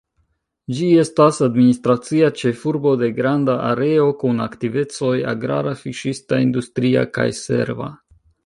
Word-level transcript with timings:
Ĝi 0.77 0.85
estas 1.01 1.35
administracia 1.47 2.31
ĉefurbo 2.43 2.93
de 3.03 3.11
granda 3.19 3.59
areo, 3.67 4.09
kun 4.23 4.43
aktivecoj 4.49 5.15
agrara, 5.35 5.77
fiŝista, 5.83 6.45
industria 6.49 7.09
kaj 7.21 7.29
serva. 7.43 7.97